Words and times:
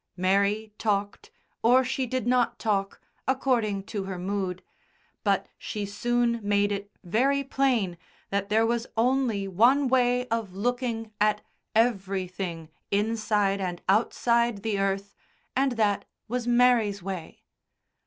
Mary 0.17 0.73
talked 0.79 1.29
or 1.61 1.83
she 1.83 2.07
did 2.07 2.25
not 2.25 2.57
talk 2.57 2.99
according 3.27 3.83
to 3.83 4.05
her 4.05 4.17
mood, 4.17 4.63
but 5.23 5.45
she 5.59 5.85
soon 5.85 6.39
made 6.41 6.71
it 6.71 6.89
very 7.03 7.43
plain 7.43 7.99
that 8.31 8.49
there 8.49 8.65
was 8.65 8.87
only 8.97 9.47
one 9.47 9.87
way 9.87 10.27
of 10.29 10.55
looking 10.55 11.11
at 11.21 11.41
everything 11.75 12.67
inside 12.89 13.61
and 13.61 13.83
outside 13.87 14.63
the 14.63 14.79
earth, 14.79 15.13
and 15.55 15.73
that 15.73 16.05
was 16.27 16.47
Mary's 16.47 17.03
way. 17.03 17.43